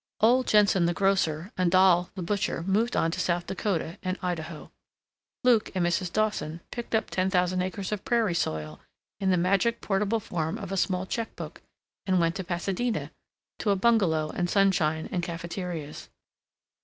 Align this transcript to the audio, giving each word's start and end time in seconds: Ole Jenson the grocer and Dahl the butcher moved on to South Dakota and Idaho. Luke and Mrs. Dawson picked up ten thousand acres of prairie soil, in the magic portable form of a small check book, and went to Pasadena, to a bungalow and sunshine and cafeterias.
Ole 0.19 0.41
Jenson 0.43 0.87
the 0.87 0.95
grocer 0.95 1.51
and 1.59 1.69
Dahl 1.69 2.09
the 2.15 2.23
butcher 2.23 2.63
moved 2.63 2.95
on 2.97 3.11
to 3.11 3.19
South 3.19 3.45
Dakota 3.45 3.99
and 4.01 4.17
Idaho. 4.23 4.71
Luke 5.43 5.69
and 5.75 5.85
Mrs. 5.85 6.11
Dawson 6.11 6.59
picked 6.71 6.95
up 6.95 7.11
ten 7.11 7.29
thousand 7.29 7.61
acres 7.61 7.91
of 7.91 8.03
prairie 8.03 8.33
soil, 8.33 8.79
in 9.19 9.29
the 9.29 9.37
magic 9.37 9.79
portable 9.79 10.19
form 10.19 10.57
of 10.57 10.71
a 10.71 10.75
small 10.75 11.05
check 11.05 11.35
book, 11.35 11.61
and 12.07 12.19
went 12.19 12.33
to 12.37 12.43
Pasadena, 12.43 13.11
to 13.59 13.69
a 13.69 13.75
bungalow 13.75 14.31
and 14.31 14.49
sunshine 14.49 15.07
and 15.11 15.21
cafeterias. 15.21 16.09